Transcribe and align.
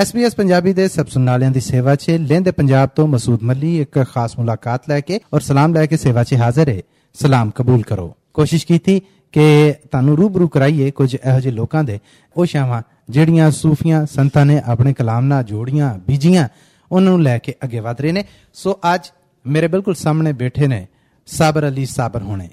SBS 0.00 0.30
Punjabi 0.36 0.72
ਦੇ 0.72 0.88
ਸਭ 0.88 1.06
ਸੁਣਨ 1.06 1.30
ਵਾਲਿਆਂ 1.30 1.50
ਦੀ 1.50 1.60
ਸੇਵਾ 1.60 1.94
'ਚ 1.94 2.10
ਲਹਿੰਦੇ 2.10 2.50
ਪੰਜਾਬ 2.50 2.88
ਤੋਂ 2.88 3.08
ਮਸੂਦ 3.08 3.42
ਮੱਲੀ 3.42 3.80
ਇੱਕ 3.80 4.04
ਖਾਸ 4.14 4.38
ਮੁਲਾਕਾਤ 4.38 4.88
ਲੈ 4.88 5.00
ਕੇ 5.00 5.20
ਔਰ 5.34 5.40
ਸਲਾਮ 5.40 5.74
ਲੈ 5.74 5.86
ਕੇ 5.86 5.96
ਸੇਵਾ 5.96 6.24
'ਚ 6.24 6.34
ਹਾਜ਼ਰ 6.34 6.68
ਹੈ। 6.68 6.82
ਸਲਾਮ 7.14 7.50
ਕਬੂਲ 7.50 7.82
ਕਰੋ। 7.82 8.16
ਕੋਸ਼ਿਸ਼ 8.34 8.66
ਕੀਤੀ 8.66 9.02
ਕਿ 9.32 9.72
ਤੁਹਾਨੂੰ 9.72 10.16
ਰੂਬਰੂ 10.16 10.48
ਕਰਾਈਏ 10.48 10.90
ਕੁਝ 10.90 11.14
ਇਹੋ 11.14 11.40
ਜਿਹੇ 11.40 11.54
ਲੋਕਾਂ 11.54 11.84
ਦੇ। 11.84 12.00
ਉਹ 12.36 12.46
ਸ਼ਾਵਾਂ 12.46 12.82
ਜਿਹੜੀਆਂ 13.10 13.50
ਸੂਫੀਆਂ 13.50 14.06
ਸੰਤਾਂ 14.06 14.46
ਨੇ 14.46 14.62
ਆਪਣੇ 14.64 14.92
ਕਲਾਮ 14.92 15.24
ਨਾਲ 15.24 15.44
ਜੋੜੀਆਂ, 15.44 15.98
ਬੀਜੀਆਂ, 15.98 16.48
ਉਹਨਾਂ 16.92 17.10
ਨੂੰ 17.10 17.22
ਲੈ 17.22 17.38
ਕੇ 17.38 17.54
ਅੱਗੇ 17.64 17.80
ਵਧ 17.80 18.00
ਰਹੇ 18.00 18.12
ਨੇ। 18.12 18.24
ਸੋ 18.54 18.78
ਅੱਜ 18.94 19.12
ਮੇਰੇ 19.46 19.68
ਬਿਲਕੁਲ 19.68 19.94
ਸਾਹਮਣੇ 19.94 20.32
ਬੈਠੇ 20.32 20.66
ਨੇ 20.66 20.86
ਸਾਬਰ 21.26 21.68
ਅਲੀ 21.68 21.86
ਸਾਬਰ 21.86 22.22
ਹੋਣੇ। 22.22 22.48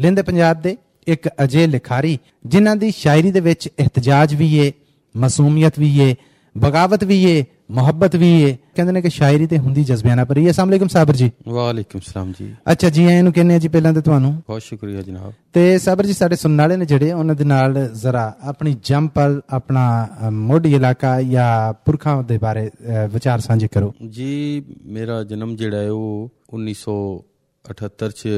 ਲਿੰਦੇ 0.00 0.22
ਪੰਜਾਬ 0.22 0.62
ਦੇ 0.62 0.76
ਇੱਕ 1.06 1.28
ਅਜੇ 1.28 1.66
ਲਿਖਾਰੀ 1.66 2.18
ਜਿਨ੍ਹਾਂ 2.46 2.76
ਦੀ 2.76 2.90
ਸ਼ਾਇਰੀ 2.90 3.32
ਦੇ 3.32 3.40
ਵਿੱਚ 3.40 3.68
ਇhtਜਾਜ 3.78 4.34
ਵੀ 4.34 4.54
ਏ, 4.54 4.72
ਮਾਸੂਮੀਅਤ 5.16 5.78
ਵੀ 5.78 5.98
ਏ 5.98 6.14
ਬਗਾਵਤ 6.58 7.04
ਵੀ 7.04 7.24
ਏ 7.24 7.44
ਮੁਹੱਬਤ 7.70 8.16
ਵੀ 8.16 8.42
ਏ। 8.42 8.56
ਕਹਿੰਦੇ 8.74 8.92
ਨੇ 8.92 9.02
ਕਿ 9.02 9.10
ਸ਼ਾਇਰੀ 9.10 9.46
ਤੇ 9.46 9.58
ਹੁੰਦੀ 9.58 9.84
ਜਜ਼ਬਿਆਂ 9.84 10.16
ਨਾਲ 10.16 10.24
ਭਰੀ। 10.24 10.46
ਹੈ 10.46 10.50
ਅਸਲਾਮ 10.50 10.70
ਅਲੈਕੁਮ 10.70 10.88
ਸਾਬਰ 10.88 11.14
ਜੀ। 11.14 11.30
ਵਾਲੇਕੁਮ 11.48 12.00
ਸਲਾਮ 12.00 12.32
ਜੀ। 12.40 12.54
ਅੱਛਾ 12.72 12.88
ਜੀ 12.90 13.04
ਆਇਆਂ 13.04 13.22
ਨੂੰ 13.22 13.32
ਕਹਿੰਦੇ 13.32 13.54
ਆ 13.54 13.58
ਜੀ 13.58 13.68
ਪਹਿਲਾਂ 13.68 13.92
ਤੇ 13.92 14.00
ਤੁਹਾਨੂੰ। 14.00 14.32
ਬਹੁਤ 14.34 14.62
ਸ਼ੁਕਰੀਆ 14.62 15.02
ਜਨਾਬ। 15.02 15.32
ਤੇ 15.52 15.78
ਸਾਬਰ 15.78 16.06
ਜੀ 16.06 16.12
ਸਾਡੇ 16.12 16.36
ਸੁਣਨ 16.36 16.60
ਵਾਲੇ 16.60 16.76
ਨੇ 16.76 16.84
ਜਿਹੜੇ 16.84 17.12
ਉਹਨਾਂ 17.12 17.34
ਦੇ 17.34 17.44
ਨਾਲ 17.44 17.88
ਜ਼ਰਾ 17.94 18.36
ਆਪਣੀ 18.40 18.76
ਜੰਪਲ 18.82 19.40
ਆਪਣਾ 19.50 20.08
ਮੋਢੀ 20.30 20.74
ਇਲਾਕਾ 20.74 21.22
ਜਾਂ 21.22 21.72
ਪੁਰਖਾਂ 21.72 22.22
ਦੇ 22.22 22.38
ਬਾਰੇ 22.38 22.70
ਵਿਚਾਰ 23.12 23.40
ਸਾਂਝੇ 23.40 23.68
ਕਰੋ। 23.68 23.94
ਜੀ 24.08 24.64
ਮੇਰਾ 24.84 25.22
ਜਨਮ 25.22 25.56
ਜਿਹੜਾ 25.56 25.78
ਹੈ 25.78 25.90
ਉਹ 25.90 26.32
1978 26.54 28.10
ਚ 28.10 28.28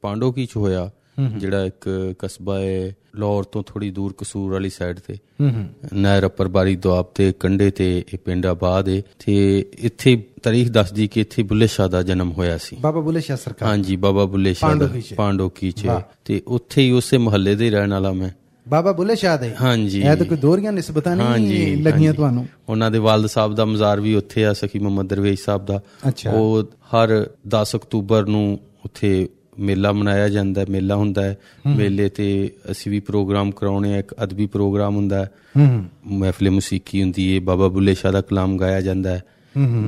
ਪਾਂਡੋਕੀ 0.00 0.46
ਚ 0.46 0.56
ਹੋਇਆ। 0.56 0.90
ਜਿਹੜਾ 1.28 1.64
ਇੱਕ 1.64 2.14
ਕਸਬਾ 2.18 2.58
ਹੈ 2.58 2.96
ਲਾਹੌਰ 3.16 3.44
ਤੋਂ 3.44 3.62
ਥੋੜੀ 3.66 3.90
ਦੂਰ 3.90 4.14
ਕਸੂਰ 4.18 4.52
ਵਾਲੀ 4.52 4.70
ਸਾਈਡ 4.70 4.98
ਤੇ। 4.98 5.16
ਨਹਿਰ 5.92 6.24
ਉੱਪਰ 6.24 6.48
ਬਾਰੀ 6.48 6.76
ਦੁਆਬ 6.76 7.04
ਤੇ 7.04 7.32
ਕੰਡੇ 7.32 7.70
ਤੇ 7.70 8.04
ਇਹ 8.14 8.18
ਪਿੰਡ 8.18 8.46
ਆਬਾਦ 8.46 8.88
ਹੈ 8.88 9.02
ਤੇ 9.26 9.66
ਇੱਥੇ 9.78 10.24
ਤਾਰੀਖ 10.42 10.70
ਦੱਸਦੀ 10.70 11.08
ਕਿ 11.08 11.20
ਇੱਥੇ 11.20 11.42
ਬੁੱਲੇ 11.42 11.66
ਸ਼ਾਹ 11.66 11.88
ਦਾ 11.88 12.02
ਜਨਮ 12.02 12.32
ਹੋਇਆ 12.32 12.58
ਸੀ। 12.58 12.76
ਬਾਬਾ 12.80 13.00
ਬੁੱਲੇ 13.00 13.20
ਸ਼ਾਹ 13.20 13.36
ਸਰਕਾਰ। 13.36 13.68
ਹਾਂਜੀ 13.68 13.96
ਬਾਬਾ 13.96 14.24
ਬੁੱਲੇ 14.24 14.54
ਸ਼ਾਹ 14.54 14.76
ਦਾ 14.76 14.88
ਪਾਂਡੋਕੀ 15.16 15.70
'ਚ। 15.70 15.86
ਤੇ 16.24 16.42
ਉੱਥੇ 16.46 16.82
ਹੀ 16.82 16.90
ਉਸੇ 16.90 17.18
ਮੁਹੱਲੇ 17.18 17.54
ਦੇ 17.54 17.70
ਰਹਿਣ 17.70 17.90
ਵਾਲਾ 17.90 18.12
ਮੈਂ। 18.12 18.30
ਬਾਬਾ 18.68 18.92
ਬੁੱਲੇ 18.92 19.16
ਸ਼ਾਹ 19.16 19.38
ਦੇ? 19.38 19.54
ਹਾਂਜੀ। 19.60 20.00
ਇਹ 20.00 20.16
ਤਾਂ 20.16 20.26
ਕੋਈ 20.26 20.36
ਦੋਹਰੀਆਂ 20.36 20.72
ਨਿਸਬਤਾਂ 20.72 21.16
ਨਹੀਂ 21.16 21.82
ਲੱਗੀਆਂ। 21.82 22.14
ਤੁਹਾਨੂੰ? 22.14 22.46
ਉਹਨਾਂ 22.68 22.90
ਦੇ 22.90 22.98
ਵਾਲਦ 22.98 23.26
ਸਾਹਿਬ 23.26 23.54
ਦਾ 23.54 23.64
ਮਜ਼ਾਰ 23.64 24.00
ਵੀ 24.00 24.14
ਉੱਥੇ 24.14 24.44
ਆ 24.46 24.52
ਸਖੀ 24.52 24.78
ਮੁਹੰਮਦ 24.78 25.08
ਦਰਵੇਸ਼ 25.08 25.42
ਸਾਹਿਬ 25.44 25.66
ਦਾ। 25.66 25.82
ਉਹ 26.30 26.62
ਹਰ 26.62 27.30
10 27.48 27.76
ਅਕਤੂਬਰ 27.76 28.26
ਨੂੰ 28.26 28.58
ਉੱਥੇ 28.84 29.28
ਮੇਲਾ 29.60 29.92
ਮਨਾਇਆ 29.92 30.28
ਜਾਂਦਾ 30.28 30.60
ਹੈ 30.60 30.66
ਮੇਲਾ 30.70 30.96
ਹੁੰਦਾ 30.96 31.22
ਹੈ। 31.22 31.36
ਮੇਲੇ 31.66 32.08
ਤੇ 32.08 32.50
ਅਸੀਂ 32.70 32.92
ਵੀ 32.92 33.00
ਪ੍ਰੋਗਰਾਮ 33.00 33.50
ਕਰਾਉਣੇ 33.50 33.94
ਆ 33.94 33.98
ਇੱਕ 33.98 34.14
ਅਦਬੀ 34.24 34.46
ਪ੍ਰੋਗਰਾਮ 34.46 34.96
ਹੁੰਦਾ 34.96 35.24
ਹੈ। 35.24 35.30
ਮਹਿਫਿਲ 36.06 36.50
ਮੂਸੀਕੀ 36.50 37.02
ਹੁੰਦੀ 37.02 37.34
ਹੈ 37.34 37.40
ਬਾਬਾ 37.40 37.68
ਬੁੱਲੇ 37.68 37.94
ਸ਼ਾਹ 37.94 38.12
ਦਾ 38.12 38.20
ਕਲਾਮ 38.20 38.56
ਗਾਇਆ 38.56 38.80
ਜਾਂਦਾ 38.80 39.10
ਹੈ। 39.10 39.22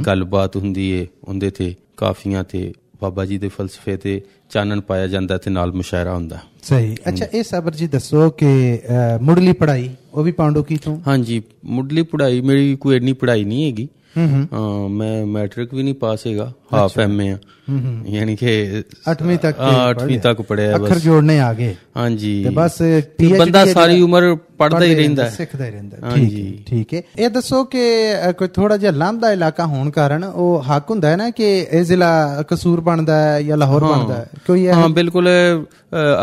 ਗੱਲਬਾਤ 0.06 0.56
ਹੁੰਦੀ 0.56 0.92
ਹੈ 0.92 1.06
ਉਹਦੇ 1.24 1.50
ਤੇ 1.50 1.74
ਕਾਫੀਆਂ 1.96 2.44
ਤੇ 2.44 2.72
ਬਾਬਾ 3.02 3.24
ਜੀ 3.24 3.38
ਦੇ 3.38 3.48
ਫਲਸਫੇ 3.48 3.96
ਤੇ 3.96 4.20
ਚਾਨਣ 4.50 4.80
ਪਾਇਆ 4.80 5.06
ਜਾਂਦਾ 5.06 5.36
ਤੇ 5.38 5.50
ਨਾਲ 5.50 5.72
ਮੁਸ਼ਾਇਰਾ 5.72 6.14
ਹੁੰਦਾ। 6.14 6.38
ਸਹੀ। 6.62 6.94
ਅੱਛਾ 7.08 7.26
ਇਹ 7.34 7.42
ਸਾਬਰ 7.42 7.74
ਜੀ 7.74 7.86
ਦੱਸੋ 7.86 8.28
ਕਿ 8.30 8.48
ਮੁੱਢਲੀ 9.22 9.52
ਪੜ੍ਹਾਈ 9.52 9.88
ਉਹ 10.14 10.22
ਵੀ 10.22 10.32
ਪਾਂਡੋਕੀ 10.32 10.76
ਤੋਂ? 10.76 10.98
ਹਾਂਜੀ 11.06 11.42
ਮੁੱਢਲੀ 11.64 12.02
ਪੜ੍ਹਾਈ 12.02 12.40
ਮੇਰੀ 12.40 12.76
ਕੋਈ 12.76 12.96
ਇੰਨੀ 12.96 13.12
ਪੜ੍ਹਾਈ 13.12 13.44
ਨਹੀਂ 13.44 13.64
ਹੈਗੀ। 13.66 13.88
ਮੈਂ 14.16 15.26
ਮੈਟ੍ਰਿਕ 15.26 15.74
ਵੀ 15.74 15.82
ਨਹੀਂ 15.82 15.94
ਪਾਸ 15.94 16.26
ਹੈਗਾ 16.26 16.52
ਹਾਫ 16.74 16.98
ਐਮਏ 16.98 17.28
ਆ। 17.30 17.38
ਯਾਨੀ 18.06 18.36
ਕਿ 18.36 18.82
8ਵੀਂ 19.12 19.38
ਤੱਕ 19.38 19.56
ਤੇ 19.56 19.62
ਹਾਂ, 19.62 19.90
ਅੱਠਵੀਂ 19.90 20.18
ਪੜ੍ਹਿਆ। 20.18 20.20
ਤੱਕ 20.22 20.40
ਪੜਿਆ 20.42 20.74
ਅੱਖਰ 20.76 20.94
ਬਸ। 20.94 21.02
ਜੋੜਨੇ 21.02 21.38
ਆ 21.40 21.52
ਗਏ। 21.54 21.74
ਹਾਂਜੀ। 21.96 22.42
ਤੇ 22.44 22.50
ਬਸ 22.50 22.80
PhD 23.22 23.38
ਬੰਦਾ 23.38 23.64
ਸਾਰੀ 23.66 24.00
ਉਮਰ 24.02 24.34
ਪੜਦਾ 24.58 24.84
ਹੀ 24.84 24.94
ਰਹਿੰਦਾ 24.94 25.24
ਹੈ। 25.24 25.28
ਸਿੱਖਦਾ 25.30 25.64
ਹੀ 25.66 25.70
ਰਹਿੰਦਾ 25.70 26.14
ਠੀਕ 26.14 26.66
ਠੀਕ 26.66 26.94
ਹੈ। 26.94 27.02
ਇਹ 27.18 27.30
ਦੱਸੋ 27.30 27.64
ਕਿ 27.64 27.78
ਕੋਈ 28.38 28.48
ਥੋੜਾ 28.48 28.76
ਜਿਹਾ 28.76 28.92
ਲਾਂਭਦਾ 28.92 29.32
ਇਲਾਕਾ 29.32 29.66
ਹੋਣ 29.66 29.90
ਕਾਰਨ 29.90 30.24
ਉਹ 30.24 30.62
ਹੱਕ 30.62 30.90
ਹੁੰਦਾ 30.90 31.08
ਹੈ 31.10 31.16
ਨਾ 31.16 31.30
ਕਿ 31.30 31.44
ਇਹ 31.72 31.82
ਜ਼ਿਲ੍ਹਾ 31.84 32.42
ਕਸੂਰ 32.48 32.80
ਬਣਦਾ 32.80 33.20
ਹੈ 33.22 33.42
ਜਾਂ 33.42 33.56
ਲਾਹੌਰ 33.56 33.84
ਬਣਦਾ 33.84 34.14
ਹੈ? 34.14 34.26
ਕੋਈ 34.46 34.66
ਹਾਂ 34.68 34.88
ਬਿਲਕੁਲ 34.88 35.28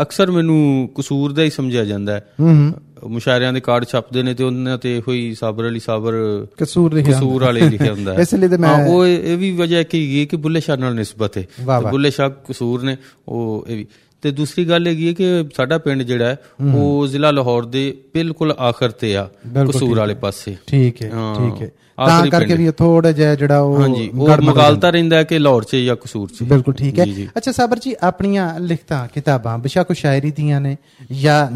ਅਕਸਰ 0.02 0.30
ਮੈਨੂੰ 0.30 0.88
ਕਸੂਰ 0.98 1.32
ਦਾ 1.32 1.42
ਹੀ 1.42 1.50
ਸਮਝਿਆ 1.50 1.84
ਜਾਂਦਾ 1.84 2.20
ਹੂੰ। 2.40 2.72
ਮੁਸ਼ਾਇਰਿਆਂ 3.06 3.52
ਦੇ 3.52 3.60
ਕਾਰਡ 3.60 3.84
ਛਪਦੇ 3.84 4.22
ਨੇ 4.22 4.34
ਤੇ 4.34 4.44
ਉਹਨਾਂ 4.44 4.78
ਤੇ 4.78 5.02
ਹੋਈ 5.08 5.34
ਸਾਬਰ 5.34 5.68
ਅਲੀ 5.68 5.80
ਸਾਬਰ 5.80 6.12
ਕਸੂਰ 6.58 6.94
ਲਿਖਿਆ 6.94 7.16
ਕਸੂਰ 7.16 7.44
ਵਾਲੇ 7.44 7.60
ਲਿਖਿਆ 7.60 7.92
ਹੁੰਦਾ 7.92 8.14
ਹੈ। 8.14 8.20
ਇਸ 8.20 8.34
ਲਈ 8.34 8.48
ਤੇ 8.48 8.56
ਮੈਂ 8.56 8.68
ਹਾਂ, 8.68 8.86
ਉਹ 8.86 9.06
ਇਹ 9.06 9.38
ਵੀ 9.38 9.52
ਵਜ੍ਹਾ 9.52 9.82
ਕੀ 9.82 10.20
ਹੈ 10.20 10.24
ਕਿ 10.24 10.36
ਬੁੱਲੇ 10.36 10.60
ਸ਼ਾਹ 10.60 10.76
ਨਾਲ 10.76 10.94
ਨਿਸਬਤ 10.94 11.38
ਹੈ। 11.38 11.46
ਬੁੱਲੇ 11.90 12.10
ਸ਼ਾਹ 12.10 12.30
ਕਸੂਰ 12.30 12.82
ਨੇ 12.82 12.96
ਉਹ 13.28 13.64
ਇਹ 13.68 13.76
ਵੀ 13.76 13.86
ਤੇ 14.22 14.30
ਦੂਸਰੀ 14.30 14.64
ਗੱਲ 14.68 14.86
ਹੈਗੀ 14.86 15.08
ਹੈ 15.08 15.12
ਕਿ 15.12 15.44
ਸਾਡਾ 15.56 15.78
ਪਿੰਡ 15.78 16.02
ਜਿਹੜਾ 16.02 16.36
ਉਹ 16.74 17.06
ਜ਼ਿਲ੍ਹਾ 17.06 17.30
ਲਾਹੌਰ 17.30 17.64
ਦੇ 17.64 17.82
ਬਿਲਕੁਲ 18.14 18.52
ਆਖਰ 18.58 18.90
ਤੇ 18.90 19.16
ਆ 19.16 19.28
ਕਸੂਰ 19.68 19.98
ਵਾਲੇ 19.98 20.14
ਪਾਸੇ। 20.14 20.56
ਠੀਕ 20.66 21.02
ਹੈ 21.02 21.08
ਠੀਕ 21.10 21.62
ਹੈ। 21.62 21.70
ਤਾਂ 21.98 22.26
ਕਰਕੇ। 22.26 22.54
ਵੀ 22.54 22.70
ਥੋੜਾ 22.70 23.12
ਜਿਹਾ 23.12 23.34
ਜਿਹੜਾ 23.34 23.60
ਉਹ 23.60 23.80
ਹਾਂਜੀ 23.80 24.08
ਉਹ 24.18 24.28
ਮਗਾਲਤਾ 24.42 24.90
ਰਹਿੰਦਾ 24.90 25.16
ਹੈ 25.16 25.24
ਕਿ 25.24 25.38
ਲਾਹੌਰ 25.38 25.64
'ਚ 25.64 25.76
ਜਾਂ 25.76 25.96
ਕਸੂਰ 25.96 26.28
'ਚ। 26.28 26.42
ਬਿਲਕੁਲ 26.42 26.74
ਠੀਕ 26.74 26.98
ਹੈ। 26.98 27.06
ਅੱਛਾ 27.36 27.52
ਸਾਬਰ 27.52 27.78
ਜੀ 27.78 27.94
ਆਪਣੀਆਂ 28.02 28.60
ਲਿਖਤਾਂ 28.60 29.06
ਕਿਤਾਬਾਂ 29.14 29.58
ਬਿਸ਼ੱਕ 29.58 29.92
ਸ਼ਾਇਰੀ 29.92 30.30
ਦੀਆਂ 30.30 30.60
ਨੇ 30.60 30.76
ਜਾਂ 31.12 31.46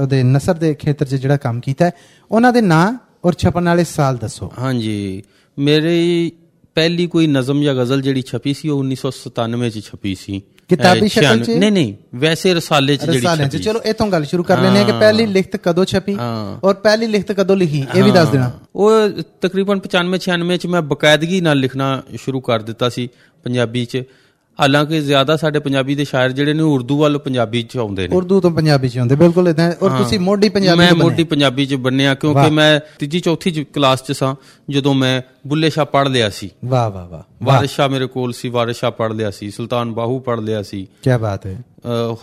ਉਹਦੇ 0.00 0.22
ਨਸਰ 0.22 0.54
ਦੇ 0.54 0.74
ਖੇਤਰ 0.74 1.06
'ਚ 1.06 1.14
ਜਿਹੜਾ 1.14 1.36
ਕੰਮ 1.36 1.60
ਕੀਤਾ 1.60 1.84
ਹੈ 1.84 1.90
ਉਹਨਾਂ 2.30 2.52
ਦੇ 2.52 2.60
ਨਾਂ 2.60 2.92
ਔਰ 3.24 3.34
ਛਪਣ 3.38 3.64
ਵਾਲੇ 3.64 3.84
ਸਾਲ 3.84 4.16
ਦੱਸੋ। 4.16 4.52
ਹਾਂਜੀ 4.58 5.22
ਮੇਰੀ 5.58 6.32
ਪਹਿਲੀ 6.74 7.06
ਕੋਈ 7.06 7.26
ਨਜ਼ਮ 7.26 7.62
ਜਾਂ 7.62 7.74
ਗਜ਼ਲ 7.74 8.02
ਜਿਹੜੀ 8.02 8.22
ਛਪੀ 8.22 8.52
ਸੀ 8.54 8.68
ਉਹ 8.68 8.84
1997 8.84 9.68
ਚ 9.70 9.80
ਛਪੀ 9.84 10.14
ਸੀ। 10.14 10.42
ਕਿਤਾਬੀ 10.68 11.08
ਸ਼ਕਲ 11.08 11.44
'ਚ? 11.44 11.50
ਨਹੀਂ 11.50 11.72
ਨਹੀਂ 11.72 11.94
ਵੈਸੇ 12.14 12.54
ਰਸਾਲੇ 12.54 12.96
ਚ 12.96 13.04
ਜਿਹੜੀ 13.04 13.18
ਰਸਾਲਿਆਂ 13.18 13.48
'ਚ। 13.48 13.56
ਚਲੋ 13.56 13.80
ਇਥੋਂ 13.82 14.06
ਗੱਲ 14.08 14.24
ਸ਼ੁਰੂ 14.24 14.42
ਕਰ 14.42 14.60
ਲੈਂਦੇ 14.60 14.78
ਹਾਂ 14.78 14.86
ਕਿ 14.86 14.92
ਪਹਿਲੀ 14.92 15.26
ਲਿਖਤ 15.26 15.56
ਕਦੋਂ 15.56 15.84
ਛਪੀ। 15.84 16.16
ਔਰ 16.64 16.74
ਪਹਿਲੀ 16.74 17.06
ਲਿਖਤ 17.06 17.32
ਕਦੋਂ 17.32 17.56
ਲਿਖੀ 17.56 17.84
ਇਹ 17.94 18.04
ਵੀ 18.04 18.10
ਦੱਸ 18.10 18.28
ਦੇਣਾ। 18.28 18.50
ਉਹ 18.76 18.90
ਤਕਰੀਬਨ 19.40 19.80
95 19.80 20.18
96 20.18 20.56
ਚ 20.56 20.66
ਮੈਂ 20.66 20.82
ਬਕਾਇਦਗੀ 20.82 21.40
ਨਾਲ 21.40 21.56
ਲਿਖਣਾ 21.56 22.02
ਸ਼ੁਰੂ 22.16 22.40
ਕਰ 22.40 22.62
ਦਿੱਤਾ 22.62 22.88
ਸੀ 22.88 23.08
ਪੰਜਾਬੀ 23.44 23.84
ਚ। 23.84 24.02
ਹਾਲਾਂਕਿ 24.60 25.00
ਜ਼ਿਆਦਾ 25.00 25.36
ਸਾਡੇ 25.36 25.58
ਪੰਜਾਬੀ 25.58 25.94
ਦੇ 25.94 26.04
ਸ਼ਾਇਰ 26.04 26.32
ਜਿਹੜੇ 26.32 26.52
ਨੇ 26.52 26.62
ਉਰਦੂ 26.62 26.98
ਵੱਲ 26.98 27.18
ਪੰਜਾਬੀ 27.18 27.62
ਚ 27.62 27.76
ਆਉਂਦੇ 27.76 28.08
ਨੇ। 28.08 28.16
ਉਰਦੂ 28.16 28.40
ਤੋਂ 28.40 28.50
ਪੰਜਾਬੀ 28.50 28.88
'ਚ 28.88 28.98
ਹੁੰਦੇ 28.98 29.14
ਬਿਲਕੁਲ 29.14 29.48
ਇਦਾਂ 29.48 29.72
ਔਰ 29.82 29.90
ਤੁਸੀਂ 29.90 30.18
ਮੋਢੀ 30.20 30.48
ਪੰਜਾਬੀ 30.48 30.78
ਮੈਂ। 30.78 30.94
ਮੋਟੀ 30.94 31.24
ਪੰਜਾਬੀ 31.24 31.66
ਚ 31.66 31.74
ਬੰਨਿਆ 31.74 32.14
ਕਿਉਂਕਿ 32.14 32.50
ਮੈਂ 32.50 32.80
ਤੀਜੀ 32.98 33.20
ਚੌਥੀ 33.20 33.64
ਕਲਾਸ 33.64 34.02
ਚ 34.02 34.12
ਸਾਂ 34.12 34.34
ਜਦੋਂ 34.70 34.94
ਮੈਂ 34.94 35.22
ਬੁੱਲੇ 35.48 35.70
ਸ਼ਾਹ 35.70 35.84
ਪੜ੍ਹ 35.84 36.08
ਲਿਆ 36.08 36.30
ਸੀ। 36.30 36.50
ਵਾਹ 36.64 36.90
ਵਾਹ 36.90 37.06
ਵਾਹ 37.06 37.22
ਵਾਰਿਸ 37.42 37.70
ਸ਼ਾਹ 37.70 37.88
ਮੇਰੇ 37.88 38.06
ਕੋਲ 38.06 38.32
ਸੀ 38.32 38.48
ਵਾਰਿਸ 38.48 38.76
ਸ਼ਾਹ 38.76 38.90
ਪੜ੍ਹ 38.90 39.14
ਲਿਆ 39.14 39.30
ਸੀ 39.30 39.50
ਸੁਲਤਾਨ 39.50 39.92
ਬਾਹੂ 39.92 40.20
ਪੜ੍ਹ 40.20 40.40
ਲਿਆ 40.40 40.62
ਸੀ। 40.62 40.86
ਕੀ 41.02 41.18
ਬਾਤ 41.20 41.46
ਹੈ। 41.46 41.62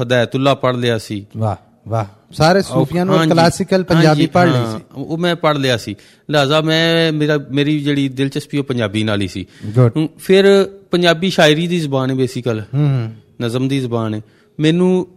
ਹਦਾਇਤੁੱਲਾ 0.01 0.55
ਪੜ੍ਹ 0.55 0.77
ਲਿਆ 0.77 0.97
ਸੀ। 0.97 1.25
ਵਾਹ। 1.37 1.68
ਵਾਹ। 1.87 2.05
ਸਾਰੇ 2.31 2.61
ਸੂਫੀਆਂ 2.61 3.05
ਨੂੰ 3.05 3.15
ਕਲਾਸਿਕਲ 3.29 3.83
ਪੰਜਾਬੀ 3.83 4.25
ਪੜ੍ਹ 4.27 4.51
ਲਈ 4.51 4.77
ਸੀ। 4.77 4.83
ਉਹ 4.95 5.17
ਮੈਂ 5.17 5.35
ਪੜ੍ਹ 5.35 5.59
ਲਿਆ 5.59 5.77
ਸੀ। 5.77 5.95
ਲਿਹਾਜ਼ਾ 6.29 6.61
ਮੈਂ 6.61 7.11
ਮੇਰਾ 7.11 7.39
ਮੇਰੀ 7.51 7.79
ਜਿਹੜੀ 7.79 8.09
ਦਿਲਚਸਪੀ 8.09 8.57
ਉਹ 8.57 8.63
ਪੰਜਾਬੀ 8.63 9.03
ਨਾਲ 9.03 9.21
ਹੀ 9.21 9.27
ਸੀ। 9.27 9.45
ਫਿਰ 10.17 10.69
ਪੰਜਾਬੀ 10.91 11.29
ਸ਼ਾਇਰੀ 11.29 11.67
ਦੀ 11.67 11.79
ਜ਼ੁਬਾਨ 11.79 12.09
ਹੈ 12.09 12.15
ਬੇਸਿਕਲ। 12.15 12.61
ਹੂੰ 12.73 13.13
ਨਜ਼ਮ 13.41 13.67
ਦੀ 13.67 13.79
ਜ਼ੁਬਾਨ। 13.79 14.13
ਹੈ 14.13 14.21
ਮੈਨੂੰ 14.59 15.07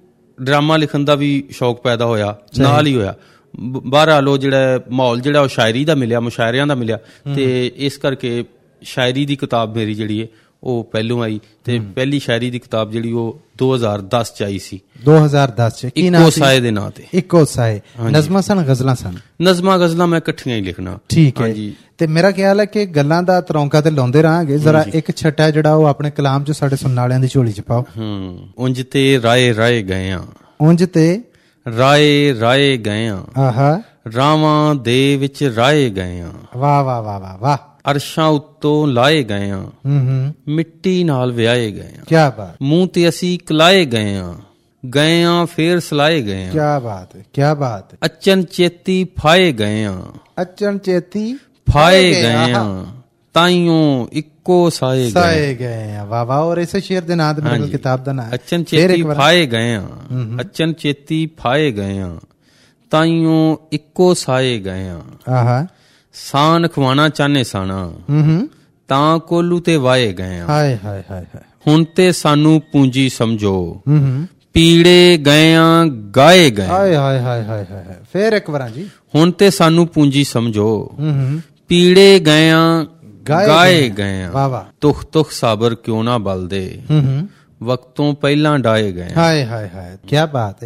ਡਰਾਮਾ 0.43 0.77
ਲਿਖਣ 0.77 1.05
ਦਾ 1.05 1.15
ਵੀ 1.15 1.45
ਸ਼ੌਕ 1.51 1.83
ਪੈਦਾ 1.83 2.07
ਹੋਇਆ 2.07 2.37
ਨਾਲ 2.59 2.87
ਹੀ 2.87 2.97
ਹੋਇਆ। 2.97 3.15
ਬ- 3.61 3.91
ਬਹਰਹਾਲ 3.91 4.29
ਉਹ 4.29 4.39
ਜਿਹੜਾ 4.39 4.81
ਮਾਹੌਲ 4.91 5.21
ਜਿਹੜਾ 5.21 5.41
ਉਹ 5.41 5.49
ਸ਼ਾਇਰੀ 5.49 5.85
ਦਾ 5.85 5.95
ਮਿਲਿਆ 5.95 6.21
ਮੁਸ਼ਾਇਰਿਆਂ 6.21 6.67
ਦਾ 6.67 6.75
ਮਿਲਿਆ 6.75 6.99
ਤੇ 7.37 7.73
ਇਸ 7.77 7.97
ਕਰਕੇ 7.97 8.45
ਸ਼ਾਇਰੀ 8.83 9.27
ਦੀ 9.27 9.37
ਕਿਤਾਬ 9.37 9.77
ਮੇਰੀ 9.77 9.95
ਜਿਹੜੀ 9.95 10.23
ਹੈ 10.23 10.27
ਉਹ 10.65 10.85
ਪਹਿਲੋਂ 10.93 11.23
ਆਈ 11.23 11.41
ਤੇ 11.65 11.81
ਪਹਿਲੀ 11.81 12.19
ਸ਼ਾਇਰੀ 12.19 12.51
ਦੀ 12.51 12.59
ਕਿਤਾਬ 12.59 12.91
ਜਿਹੜੀ 12.91 13.13
ਉਹ 13.13 13.41
2010 13.59 14.35
ਚ 14.35 14.43
ਆਈ 14.43 14.59
ਸੀ। 14.59 14.81
2010 15.05 15.81
ਚ। 15.81 15.87
ਕੀ 15.87 16.11
ਨਾਮ 16.11 16.21
ਇੱਕੋ 16.21 16.31
ਸੀ? 16.31 16.41
ਸਾਏ 16.41 16.61
ਦੇ 16.61 16.71
ਨਾਂ 16.71 16.91
ਤੇ। 16.91 17.05
ਇੱਕੋ 17.15 17.45
ਸਾਏ। 17.45 17.81
ਨਜ਼ਮਾਂ 18.11 18.43
ਸਨ 18.43 18.63
ਗਜ਼ਲਾਂ 18.63 18.95
ਸਨ? 18.95 19.15
ਨਜ਼ਮਾਂ 19.43 19.79
ਗਜ਼ਲਾਂ 19.79 20.07
ਮੈਂ 20.07 20.19
ਇਕੱਠੀਆਂ 20.19 20.57
ਹੀ 20.57 20.61
ਲਿਖਣਾ। 20.63 20.99
ਠੀਕ 21.09 21.41
ਹੈ। 21.41 21.55
ਤੇ 21.99 22.07
ਮੇਰਾ 22.07 22.31
ਖਿਆਲ 22.31 22.61
ਹੈ 22.61 22.65
ਕਿ 22.65 22.87
ਗੱਲਾਂ 22.87 23.23
ਦਾ 23.23 23.41
ਤਰੌਂਕਾ 23.41 23.81
ਤੇ 23.81 23.91
ਲਾਉਂਦੇ 23.91 24.23
ਰਹਾਂਗੇ। 24.23 24.59
ਜ਼ਰਾ 24.59 24.85
ਇੱਕ 24.95 25.17
ਛੱਟਾ 25.17 25.51
ਜਿਹੜਾ 25.51 25.75
ਉਹ 25.75 25.85
ਆਪਣੇ 25.85 26.11
ਕਲਾਮ 26.11 26.45
'ਚ 26.45 26.51
ਸਾਡੇ 26.51 26.77
ਸੁਣਨ 26.77 27.01
ਵਾਲਿਆਂ 27.01 27.21
ਦੀ 27.21 27.29
ਝੋਲੀ 27.29 27.53
'ਚ 27.53 27.61
ਪਾਓ। 27.61 27.83
ਹੂੰ। 27.83 28.49
ਉਂਝ 28.59 28.83
ਤੇ 28.91 29.23
ਰਾਏ 29.23 29.55
ਰਾਏ 29.55 29.83
ਗਏ 29.83 30.11
ਆ। 30.11 30.25
ਉਂਝ 30.61 30.85
ਤੇ 30.85 31.23
ਰਾਏ 31.79 32.35
ਰਾਏ 32.41 32.77
ਗਏ 32.77 33.07
ਆ। 33.07 33.25
ਆਹਾ। 33.39 33.83
ਰਾਵਾਂ 34.17 34.75
ਦੇ 34.75 35.17
ਵਿੱਚ 35.17 35.53
ਰਾਏ 35.57 35.91
ਗਏ 35.91 36.21
ਆ। 36.21 36.31
ਵਾਹ 36.57 36.85
ਵਾਹ 36.85 37.03
ਵਾਹ 37.03 37.21
ਵਾਹ 37.21 37.39
ਵਾਹ। 37.39 37.72
ਅਰਸ਼ਾਂ 37.91 38.29
ਉੱਤੋਂ 38.29 38.87
ਲਾਏ 38.87 39.23
ਗਏ 39.25 39.51
ਆ 39.51 39.57
ਹੂੰ 39.57 39.71
ਹੂੰ 39.87 40.35
ਮਿੱਟੀ 40.49 41.05
ਨਾਲ 41.05 41.33
ਵਿਆਏ 41.33 41.71
ਗਏ 41.71 41.91
ਆ 42.01 42.05
ਕੀ 42.07 42.15
ਬਾਤ 42.15 42.57
ਮੂੰਹ 42.63 42.87
ਤੇ 42.89 43.09
ਅਸੀਂ 43.09 43.39
ਕਲਾਏ 43.47 43.85
ਗਏ 43.85 44.17
ਆ 44.17 44.35
ਗਏ 44.87 45.23
ਆ 45.23 45.45
ਫੇਰ 45.45 45.81
ਸਲਾਏ 45.81 46.23
ਗਏ 46.23 46.49
ਆ 46.49 46.51
ਕੀ 46.51 46.59
ਬਾਤ 46.59 47.17
ਹੈ 47.17 47.25
ਕੀ 47.33 47.43
ਬਾਤ 47.61 47.93
ਹੈ 47.93 47.99
ਅਚਨ 48.07 48.43
ਚੇਤੀ 48.43 49.07
ਫਾਏ 49.19 49.53
ਗਏ 49.53 49.85
ਆ 49.85 50.03
ਅਚਨ 50.43 50.79
ਚੇਤੀ 50.79 51.37
ਫਾਏ 51.73 52.13
ਗਏ 52.13 52.53
ਆ 52.53 52.85
ਤਾਈਓ 53.35 54.09
ਇੱਕੋ 54.13 54.71
ਸਾਏ 54.71 55.05
ਗਏ 55.05 55.11
ਸਾਏ 55.11 55.55
ਗਏ 55.55 55.95
ਆ 55.97 56.05
ਵਾਹ 56.05 56.25
ਵਾਹ 56.25 56.41
ਔਰ 56.41 56.59
ਇਸੇ 56.59 56.81
ਸ਼ੇਰ 56.81 57.03
ਦੇ 57.03 57.15
ਨਾਂ 57.15 57.35
ਤੇ 57.35 57.43
ਮੇਰੇ 57.43 57.69
ਕਿਤਾਬ 57.69 58.05
ਦਾ 58.05 58.13
ਨਾਮ 58.13 58.27
ਹੈ 58.27 58.35
ਅਚਨ 58.35 58.65
ਚੇਤੀ 58.65 59.03
ਫਾਏ 59.03 59.47
ਗਏ 59.47 59.75
ਆ 59.75 59.83
ਅਚਨ 60.41 60.73
ਚੇਤੀ 60.73 61.27
ਫਾਏ 61.39 61.71
ਗਏ 61.73 61.99
ਆ 61.99 62.17
ਤਾਈਓ 62.91 63.57
ਇੱਕੋ 63.73 64.15
ਸਾਏ 64.15 64.59
ਗਏ 64.59 64.89
ਆ 64.89 65.01
ਆਹਾ 65.29 65.67
ਸਾਨ 66.13 66.69
ਖਵਾਣਾ 66.69 67.09
ਚਾਹਨੇ 67.09 67.45
ਸਾਣਾ 67.45 67.93
ਹੂੰ 68.11 68.23
ਹੂੰ। 68.23 68.51
ਤਾਂ 68.89 69.19
ਕੋਲੂ 69.19 69.61
ਤੇ 69.61 69.77
ਵਾਏ 69.77 70.13
ਗਏ 70.13 70.39
ਆ। 70.39 70.47
ਹਾਏ 70.47 70.79
ਹਾਏ 70.85 71.03
ਹਾਏ 71.11 71.25
ਹੁਣ 71.69 71.85
ਤੇ 71.85 72.13
ਸਾਨੂੰ 72.13 72.63
ਪੂੰਜੀ 72.73 73.09
ਸਮਝੋ। 73.09 73.83
ਹੂੰ 73.89 73.99
ਹੂੰ। 73.99 74.29
ਪੀੜੇ 74.55 75.19
ਗਏ 75.27 75.55
ਆ 75.55 75.85
ਗਾਏ 76.17 76.51
ਗਏ 76.51 76.67
ਹਾਏ 76.67 76.97
ਹਾਏ 76.97 77.21
ਹਾਏ 77.21 77.45
ਹਾਏ 77.45 77.65
ਹਾਏ 77.71 77.85
ਫਿਰ 78.13 78.33
ਇੱਕ 78.33 78.51
ਵਾਰਾਂ 78.51 78.71
ਜੀ। 78.71 78.89
ਹੁਣ 79.15 79.31
ਤੇ 79.31 79.51
ਸਾਨੂੰ 79.51 79.87
ਪੂੰਜੀ 79.87 80.25
ਸਮਝੋ। 80.25 80.91
ਹੂੰ 80.99 81.13
ਹੂੰ। 81.13 81.41
ਪੀੜੇ 81.69 82.19
ਗਾਏ 82.19 82.53
ਗਾਏ 83.29 83.81
ਗਏ 83.81 83.89
ਗਇਆਂ 83.91 84.33
ਵਾਹ 84.33 84.49
ਵਾਹ। 84.49 84.73
ਤੁਖ 84.81 85.05
ਤੁਖ 85.05 85.33
ਸਾਬਰ 85.33 85.75
ਕਿਉਂ 85.75 86.05
ਨਾ 86.05 86.19
ਬਲਦੇ। 86.19 86.81
ਹੂੰ 86.91 87.01
ਹੂੰ। 87.01 87.29
ਵਕਤੋਂ 87.63 88.15
ਪਹਿਲਾਂ 88.15 88.59
ਡਾਏ 88.59 88.93
ਗਏ 88.93 89.09
ਹਾਏ 89.17 89.45
ਹਾਏ 89.45 89.69
ਹਾਏ। 89.75 89.97
ਕੀ 90.09 90.17
ਬਾਤ 90.33 90.65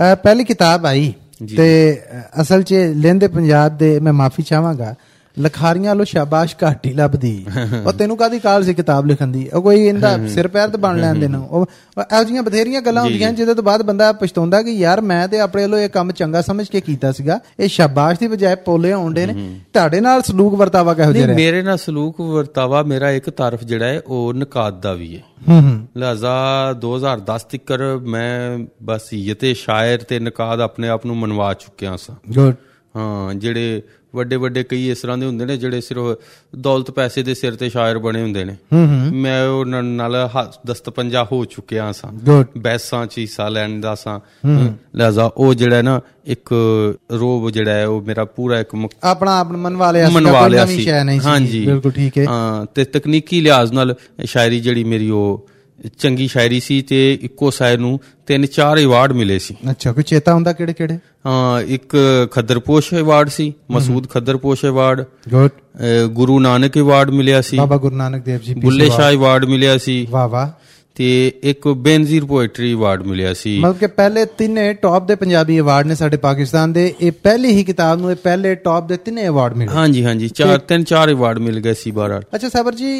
ਹੈ 0.00 0.14
ਪਹਿਲੀ 0.14 0.44
ਕਿਤਾਬ 0.44 0.86
ਆਈ। 0.86 1.12
ਤੇ 1.56 2.00
ਅਸਲ 2.40 2.62
'ਚ 2.62 2.74
ਲਹਿੰਦੇ 2.74 3.28
ਪੰਜਾਬ 3.28 3.76
ਦੇ 3.76 3.98
ਮੈਂ 4.00 4.12
ਮਾਫੀ 4.12 4.42
ਚਾਹਾਂਗਾ 4.42 4.94
ਲਖਾਰੀਆਂ 5.40 5.94
ਲੋ 5.94 6.04
ਸ਼ਾਬਾਸ਼ 6.04 6.56
ਘਾਟੀ 6.64 6.92
ਲੱਭਦੀ। 6.92 7.46
ਉਹ 7.86 7.92
ਤੈਨੂੰ 7.92 8.16
ਕਾਦੀ 8.16 8.38
ਕਾਲ 8.38 8.64
ਸੀ 8.64 8.74
ਕਿਤਾਬ 8.74 9.06
ਲਿਖਣ 9.06 9.26
ਦੀ? 9.26 9.48
ਉਹ 9.54 9.62
ਕੋਈ 9.62 9.80
ਇਹਦਾ 9.80 10.26
ਸਿਰ 10.34 10.48
ਪੈਰ 10.48 10.68
ਤੇ 10.68 10.78
ਬਣ 10.78 11.00
ਲੈਂਦੇ 11.00 11.28
ਨੇ 11.28 11.38
ਉਹ 11.38 11.66
ਇਹੋ 12.00 12.24
ਜਿਹੀਆਂ 12.24 12.42
ਬਥੇਰੀਆਂ 12.42 12.80
ਗੱਲਾਂ 12.80 13.02
ਹੁੰਦੀਆਂ 13.02 13.32
ਜਿਹਦੇ 13.32 13.54
ਤੋਂ 13.54 13.64
ਬਾਅਦ 13.64 13.82
ਬੰਦਾ 13.82 14.12
ਪਛਤਾਉਂਦਾ 14.12 14.62
ਕਿ 14.62 14.70
ਯਾਰ 14.70 15.00
ਮੈਂ 15.00 15.28
ਤੇ 15.28 15.40
ਆਪਣੇ 15.40 15.62
ਵੱਲੋਂ 15.62 15.78
ਇਹ 15.78 15.88
ਕੰਮ 15.88 16.12
ਚੰਗਾ 16.12 16.42
ਸਮਝ 16.42 16.68
ਕੇ 16.68 16.80
ਕੀਤਾ 16.80 17.12
ਸੀਗਾ। 17.12 17.40
ਇਹ 17.60 17.68
ਸ਼ਾਬਾਸ਼ 17.68 18.18
ਦੀ 18.18 18.28
ਬਜਾਏ 18.28 18.54
ਪੋਲੇ 18.54 18.92
ਆਉਂਦੇ 18.92 19.26
ਨੇ। 19.26 19.60
ਤੁਹਾਡੇ 19.72 20.00
ਨਾਲ 20.00 20.22
ਸਲੂਕ 20.22 20.54
ਵਰਤਾਵਾ 20.54 20.94
ਕਿਹੋ 20.94 21.12
ਜਿਹਾ 21.12 21.26
ਨਹੀਂ 21.26 21.36
ਰਿਹਾ? 21.36 21.36
ਮੇਰੇ 21.36 21.62
ਨਾਲ 21.62 21.76
ਸਲੂਕ 21.76 22.20
ਵਰਤਾਵਾ 22.20 22.82
ਮੇਰਾ 22.82 23.10
ਇੱਕ 23.10 23.30
ਤਰਫ 23.30 23.64
ਜਿਹੜਾ 23.64 23.86
ਹੈ 23.86 24.00
ਉਹ 24.06 24.34
ਨਕਾਦ 24.34 24.82
ਦਾ 24.82 24.92
ਵੀ 24.92 25.16
ਹੈ। 25.16 25.22
ਲਿਹਾਜ਼ਾ 25.96 26.72
2010 26.80 27.44
ਤੱਕ 27.44 27.98
ਮੈਂ 28.02 28.58
ਬਸ 28.82 29.14
ਯਤੇ 29.14 29.54
ਸ਼ਾਇਰ 29.54 29.98
ਤੇ 29.98 30.18
ਨਕਾਦ 30.18 30.60
ਆਪਣੇ 30.60 30.88
ਆਪ 30.88 31.06
ਨੂੰ 31.06 31.16
ਮਨਵਾ 31.16 31.54
ਚੁੱਕਿਆ 31.54 31.96
ਸਾਂ। 31.96 32.52
ਹਾਂ 32.96 33.34
ਜਿਹੜੇ 33.34 33.82
ਵੱਡੇ 34.14 34.36
ਵੱਡੇ 34.36 34.62
ਕਈ 34.62 34.90
ਇਸ 34.90 34.98
ਤਰ੍ਹਾਂ 34.98 35.18
ਦੇ 35.18 35.26
ਹੁੰਦੇ 35.26 35.44
ਨੇ 35.44 35.56
ਜਿਹੜੇ 35.56 35.80
ਸਿਰਫ 35.80 36.18
ਦੌਲਤ 36.56 36.90
ਪੈਸੇ 36.90 37.22
ਦੇ 37.22 37.34
ਸਿਰ 37.34 37.54
ਤੇ 37.54 37.68
ਸ਼ਾਇਰ 37.70 37.98
ਬਣੇ 37.98 38.22
ਹੁੰਦੇ 38.22 38.44
ਨੇ। 38.44 38.56
ਮੈਂ 39.12 39.48
ਉਹਨਾਂ 39.48 39.82
ਨਾਲ 39.82 40.28
ਦਸਤਪੰਜਾ 40.66 41.24
ਹੋ 41.32 41.44
ਚੁੱਕਿਆ 41.44 41.92
ਸਾਂ। 41.92 42.40
ਬੈਸਾਂ 42.58 43.06
ਚ 43.06 43.18
ਹਿੱਸਾ 43.18 43.48
ਲੈਣ 43.48 43.80
ਦਾ 43.80 43.94
ਸਾਂ। 43.94 44.20
ਲਿਹਾਜ਼ਾ 44.94 45.30
ਉਹ 45.36 45.54
ਜਿਹੜਾ 45.54 45.82
ਨਾ 45.82 46.00
ਇੱਕ 46.24 46.54
ਰੋਬ 47.12 47.50
ਜਿਹੜਾ 47.50 47.72
ਹੈ 47.72 47.86
ਉਹ 47.86 48.02
ਮੇਰਾ 48.02 48.24
ਪੂਰਾ 48.24 48.60
ਇੱਕ 48.60 48.88
ਆਪਣਾ 49.04 49.38
ਆਪ 49.40 49.50
ਮਨਵਾ 49.50 49.90
ਲਿਆ 49.90 50.10
ਮਨਵਾ 50.10 50.48
ਕੋਈ 50.48 50.58
ਨਵੀਂ 50.58 50.76
ਸੀ। 50.76 50.82
ਸ਼ੈ 50.82 51.04
ਨਹੀਂ 51.04 51.20
ਸੀ 51.20 51.66
ਬਿਲਕੁਲ 51.66 51.92
ਠੀਕ 51.92 52.18
ਹੈ। 52.18 52.24
ਹਾਂ 52.26 52.66
ਤੇ 52.74 52.84
ਤਕਨੀਕੀ 52.84 53.40
ਲਿਹਾਜ਼ 53.40 53.72
ਨਾਲ 53.72 53.94
ਸ਼ਾਇਰੀ 54.24 54.60
ਜਿਹੜੀ 54.60 54.84
ਮੇਰੀ 54.84 55.10
ਉਹ 55.10 55.48
ਚੰਗੀ 55.98 56.28
ਸ਼ਾਇਰੀ 56.28 56.60
ਸੀ 56.60 56.82
ਤੇ 56.82 57.18
ਇੱਕੋ 57.22 57.50
ਸ਼ਾਇਰ 57.50 57.78
ਨੂੰ 57.78 58.00
ਤਿੰਨ 58.26 58.46
ਚਾਰ 58.46 58.82
ਅਵਾਰਡ 58.82 59.12
ਮਿਲੇ 59.12 59.38
ਸੀ। 59.38 59.54
ਅੱਛਾ 59.70 59.92
ਕੋਈ 59.92 60.02
ਚੇਤਾ 60.02 60.34
ਹੁੰਦਾ 60.34 60.52
ਕਿਹੜੇ 60.52 60.72
ਕਿਹੜੇ? 60.72 60.98
ਹਾਂ 61.26 61.60
ਇੱਕ 61.60 61.96
ਖੱਦਰਪੋਸ਼ 62.32 62.94
ਅਵਾਰਡ 62.94 63.28
ਸੀ 63.28 63.52
Masood 63.70 64.08
ਖੱਦਰਪੋਸ਼ 64.08 64.64
award 64.64 65.04
good 65.28 65.50
Guru 66.06 66.38
Nanak 66.40 66.78
award 66.78 67.10
ਮਿਲਿਆ 67.10 67.40
ਸੀ। 67.40 67.56
ਬਾਬਾ 67.56 67.76
ਗੁਰੂ 67.76 67.96
ਨਾਨਕ 67.96 68.24
ਦੇਵ 68.24 68.38
ਜੀ 68.38 68.54
ਬੁੱਲੇ 68.54 68.90
ਸ਼ਾਹ 68.90 69.12
ਅਵਾਰਡ 69.12 69.44
ਮਿਲਿਆ 69.44 69.78
ਸੀ। 69.78 70.06
ਵਾਹ 70.10 70.28
ਵਾਹ। 70.28 70.50
ਤੇ 70.94 71.32
ਇੱਕ 71.42 71.68
ਬੇਨਜ਼ੀਰ 71.68 72.24
ਪੋਇਟਰੀ 72.24 72.72
ਅਵਾਰਡ 72.74 73.02
ਮਿਲਿਆ 73.02 73.32
ਸੀ। 73.34 73.58
ਮਤਲਬ 73.58 73.76
ਕਿ 73.76 73.86
ਪਹਿਲੇ 73.86 74.24
ਤਿੰਨੇ 74.38 74.72
ਟੌਪ 74.72 75.06
ਦੇ 75.06 75.14
ਪੰਜਾਬੀ 75.14 75.58
ਅਵਾਰਡ 75.60 75.86
ਨੇ 75.86 75.94
ਸਾਡੇ 75.94 76.16
ਪਾਕਿਸਤਾਨ 76.16 76.72
ਦੇ। 76.72 76.94
ਇਹ 77.00 77.12
ਪਹਿਲੀ 77.12 77.52
ਹੀ 77.52 77.64
ਕਿਤਾਬ 77.64 78.00
ਨੂੰ 78.00 78.10
ਇਹ 78.10 78.16
ਪਹਿਲੇ 78.16 78.54
ਟੌਪ 78.54 78.88
ਦੇ 78.88 78.96
ਤਿੰਨੇ 78.96 79.26
ਅਵਾਰਡ 79.28 79.56
ਮਿਲੇ। 79.56 79.72
ਹਾਂਜੀ 79.74 80.04
ਹਾਂਜੀ। 80.04 80.28
ਚਾਰ 80.28 80.58
ਤਿੰਨ 80.58 80.84
ਚਾਰ 80.84 81.12
ਅਵਾਰਡ 81.12 81.38
ਮਿਲ 81.38 81.60
ਗਏ 81.60 81.74
ਸੀ 81.74 81.90
ਬਾਰਾਂ 81.90 82.20
ਅੱਛਾ 82.34 82.48
ਸਾਬਰ 82.48 82.74
ਜੀ 82.74 82.90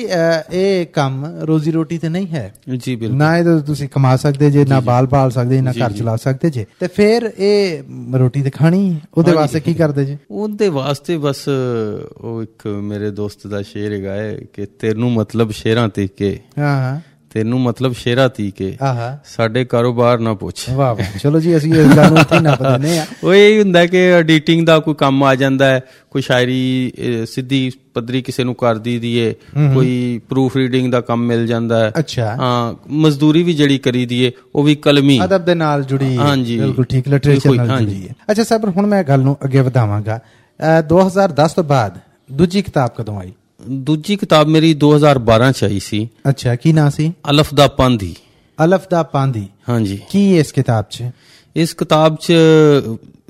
ਇਹ 0.53 0.87
ਕੰਮ 0.87 1.25
ਰੋਜ਼ੀ 1.43 1.71
ਰੋਟੀ 1.71 1.99
ਤੇ 1.99 2.09
ਨਹੀਂ 2.09 2.27
ਹੈ। 2.27 2.53
ਜੀ 2.77 2.97
ਬਿਲਕੁਲ। 2.97 3.17
ਨਾ 3.19 3.37
ਇਹ 3.39 3.61
ਤੁਸੀਂ 3.67 3.89
ਕਮਾ 3.89 4.17
ਸਕਦੇ 4.17 4.51
ਜੇ 4.51 4.65
ਨਾ 4.65 4.81
ਬਾਲ 4.81 5.07
ਪਾਲ 5.07 5.31
ਸਕਦੇ 5.31 5.61
ਨਾ 5.61 5.73
ਘਰ 5.73 5.93
ਚਲਾ 5.93 6.17
ਸਕਦੇ 6.17 6.51
ਜੇ। 6.51 6.67
ਤੇ 6.81 6.87
ਫਿਰ 6.87 7.31
ਇਹ 7.39 7.83
ਰੋਟੀ 8.19 8.43
ਤੇ 8.43 8.51
ਖਾਣੀ। 8.51 8.97
ਉਹਦੇ 9.15 9.33
ਵਾਸਤੇ 9.33 9.61
ਕੀ 9.61 9.75
ਕਰਦੇ 9.75 10.05
ਜੇ? 10.05 10.17
ਉਹਦੇ 10.31 10.69
ਵਾਸਤੇ 10.69 11.17
ਬਸ 11.19 11.49
ਉਹ 11.49 12.43
ਇੱਕ 12.43 12.67
ਮੇਰੇ 12.67 13.11
ਦੋਸਤ 13.11 13.47
ਦਾ 13.47 13.63
ਸ਼ੇਰ 13.63 13.93
ਹੈਗਾ 13.93 14.17
ਕਿ 14.53 14.67
ਤੈਨੂੰ 14.81 15.13
ਮਤਲਬ 15.13 15.51
ਸ਼ੇਰਾਂ 15.51 15.89
ਤੇ 15.89 16.07
ਕੇ। 16.17 16.39
ਹਾਂ 16.59 16.77
ਹਾਂ। 16.77 17.01
ਤੈਨੂੰ 17.35 17.61
ਮਤਲਬ 17.61 17.95
ਸ਼ੇਰਾਂ 17.95 18.29
ਤੀ 18.29 18.51
ਕੇ 18.51 18.77
ਸਾਡੇ 19.25 19.65
ਕਾਰੋਬਾਰ 19.65 20.19
ਨਾ 20.19 20.35
ਪੁੱਛ। 20.35 20.69
ਵਾਹ 20.71 20.95
ਵਾਹ। 20.95 21.19
ਚਲੋ 21.19 21.41
ਜੀ 21.41 21.57
ਅਸੀਂ 21.57 21.75
ਇਸ 21.75 21.97
ਗੱਲ 21.97 22.09
ਨੂੰ 22.09 22.19
ਇੱਥੇ 22.19 22.41
ਨਾ 22.41 22.55
ਦਿੰਦੇ 22.55 22.99
ਆ 22.99 23.07
ਉਹ 23.25 23.35
ਇਹ 23.35 23.63
ਹੁੰਦਾ 23.63 23.87
ਕਿ 23.87 23.99
ਐਡੀਟਿੰਗ 24.13 24.67
ਦਾ 24.67 24.79
ਕੋਈ 24.79 24.95
ਕੰਮ 24.95 25.25
ਆ 25.25 25.35
ਜਾਂਦਾ 25.35 25.67
ਹੈ 25.67 25.81
ਕੋਈ 26.11 26.23
ਸ਼ਾਇਰੀ 26.23 26.93
ਸਿੱਧੀ 27.27 27.71
ਪੱਧਰੀ 27.95 28.23
ਕਿਸੇ 28.23 28.45
ਨੂੰ 28.45 28.55
ਕਰ 28.55 28.79
ਦੀ 28.79 28.99
ਦੀਏ 28.99 29.35
ਕੋਈ 29.75 30.21
ਪ੍ਰੂਫ 30.29 30.57
ਰੀਡਿੰਗ 30.57 30.93
ਦਾ 30.93 31.01
ਕੰਮ 31.01 31.27
ਮਿਲ 31.27 31.47
ਜਾਂਦਾ 31.47 31.85
ਹੈ। 31.85 31.93
ਅੱਛਾ। 31.99 32.37
ਹਾਂ 32.37 32.75
ਮਜ਼ਦੂਰੀ 32.89 33.43
ਵੀ 33.43 33.55
ਜਿਹੜੀ 33.55 33.79
ਕਰੀ 33.79 34.07
ਦੀਏ 34.07 34.33
ਉਹ 34.55 34.63
ਵੀ 34.63 34.75
ਕਲਮੀ। 34.75 35.21
ਅਦਬ 35.25 35.45
ਦੇ 35.45 35.55
ਨਾਲ 35.55 35.85
ਜੁੜੀ। 35.85 36.17
ਹਾਂਜੀ। 36.17 36.59
ਬਿਲਕੁਲ 36.61 36.85
ਠੀਕ 36.85 37.09
ਲਿਟਰੇਚਰ 37.09 37.55
ਨਾਲ। 37.55 37.79
ਜੁੜੀ 37.81 38.09
ਹੈ 38.09 38.15
ਅੱਛਾ 38.31 38.45
ਸਾਬਰ 38.45 38.69
ਹੁਣ 38.69 38.87
ਮੈਂ 38.87 39.03
ਗੱਲ 39.05 39.21
ਨੂੰ 39.21 39.37
ਅੱਗੇ 39.45 39.61
ਵਧਾਵਾਂਗਾ। 39.61 40.21
ਅਹ 40.61 40.83
2010 40.83 41.53
ਤੋਂ 41.53 41.65
ਬਾਅਦ 41.65 41.99
ਦੂਜੀ 42.33 42.63
ਕਿਤਾਬ 42.63 42.91
ਕਦੋਂ 42.97 43.21
ਆਈ? 43.21 43.33
ਦੂਜੀ 43.69 44.17
ਕਿਤਾਬ 44.17 44.47
ਮੇਰੀ 44.47 44.75
2012 44.75 45.53
ਚ 45.53 45.65
ਆਈ 45.65 45.79
ਸੀ। 45.79 46.09
ਅੱਛਾ 46.29 46.57
ਕੀ 46.57 46.73
ਨਾਂ 46.73 46.91
ਸੀ? 46.91 47.13
ਅਲਫ 47.31 47.55
ਦਾ 47.55 47.67
ਪੰਧੀ। 47.67 48.17
ਅਲਫ 48.65 48.89
ਦਾ 48.91 49.03
ਪਾਂਦੀ 49.03 49.47
ਹਾਂਜੀ। 49.69 49.99
ਕੀ 50.11 50.39
ਇਸ 50.39 50.53
ਕਿਤਾਬ 50.53 50.85
'ਚ? 50.91 51.05
ਇਸ 51.57 51.75
ਕਿਤਾਬ 51.75 52.17
'ਚ 52.21 52.33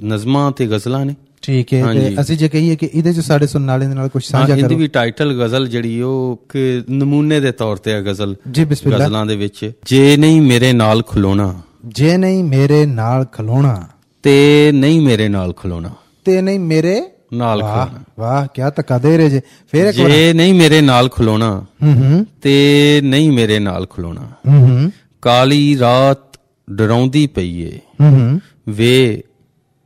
ਨਜ਼ਮਾਂ 0.05 0.53
ਤੇ 0.53 0.67
ਗਜ਼ਲਾਂ 0.67 1.07
ਨੇ। 1.07 1.15
ਠੀਕ 1.43 1.75
ਹੈ 1.75 1.93
ਤੇ। 1.95 2.21
ਅਸੀਂ 2.21 2.37
ਜੇ 2.37 2.49
ਕਹੀਏ 2.49 2.77
ਕਿ 2.77 2.91
ਇਹਦੇ 2.95 3.13
'ਚ 3.13 3.21
ਸਾਡੇ 3.21 3.47
ਸੁਣਨ 3.47 3.67
ਵਾਲਿਆਂ 3.67 3.91
ਦੇ 3.91 3.97
ਨਾਲ 3.97 4.09
ਕੁਝ 4.09 4.25
ਸਾਂਝਾ 4.25 4.57
ਇਹਦੀ 4.57 4.69
ਕਰੋ। 4.69 4.79
ਵੀ 4.79 4.87
ਟਾਈਟਲ 4.87 5.47
ਗਜ਼ਲ 5.47 5.69
ਜਿਹੜੀ 5.69 6.01
ਉਹ 6.03 6.43
ਕਿ 6.49 6.83
ਨਮੂਨੇ 6.91 7.41
ਦੇ 7.41 7.53
ਤੌਰ 7.53 7.77
ਤੇ 7.77 7.93
ਹੈ 7.93 8.03
ਗਜ਼ਲ 8.03 8.37
ਜੀ 8.51 8.65
ਬਿਸਮਿਲ੍ਲਾ। 8.65 9.05
ਗਜ਼ਲਾਂ 9.05 9.27
ਦੇ 9.27 9.37
ਵਿੱਚ। 9.37 9.73
ਜੇ 9.87 10.17
ਨਹੀਂ 10.17 10.43
ਮੇਰੇ 10.43 10.73
ਨਾਲ 10.73 11.03
ਖਲੋਣਾ। 11.03 11.61
ਜੇ 11.87 12.17
ਨਹੀਂ 12.17 12.45
ਮੇਰੇ 12.45 12.87
ਨਾਲ 12.87 13.25
ਖਲੋਣਾ। 13.25 13.89
ਤੇ 14.23 14.71
ਨਹੀਂ 14.73 15.01
ਮੇਰੇ 15.01 15.29
ਨਾਲ 15.29 15.53
ਖਲੋਣਾ। 15.53 15.91
ਤੇ 16.25 16.43
ਨਹੀਂ 16.43 16.61
ਮੇਰੇ 16.61 17.03
ਨਾਲ 17.35 17.61
ਖਲੋਣਾ 17.61 18.01
ਵਾਹ 18.19 18.47
ਕੀ 18.55 18.63
ਧੱਕਾ 18.77 18.99
ਦੇ 18.99 19.17
ਰਹੇ 19.17 19.31
ਜੇ। 19.31 19.41
ਫੇਰ 19.71 19.87
ਇੱਕ 19.87 20.01
ਵਾਰ। 20.01 20.11
ਜੇ 20.11 20.33
ਨਹੀਂ 20.33 20.55
ਮੇਰੇ 20.55 20.81
ਨਾਲ 20.81 21.09
ਖਲੋਣਾ 21.09 21.65
ਹੂੰ 21.83 21.95
ਹੂੰ। 21.95 22.27
ਤੇ 22.43 23.01
ਨਹੀਂ 23.05 23.33
ਮੇਰੇ 23.33 23.59
ਨਾਲ 23.59 23.87
ਖਲੋਣਾ। 23.87 24.21
ਹੂੰ 24.21 24.69
ਹੂੰ। 24.69 24.93
ਕਾਲੀ 25.23 25.79
ਰਾਤ 25.79 26.41
ਡਰਾਉਂਦੀ 26.71 27.27
ਪਈ 27.27 27.61
ਏ। 27.61 27.81
ਹੂੰ 28.01 28.11
ਹੂੰ। 28.11 28.41
ਵੇ 28.69 29.23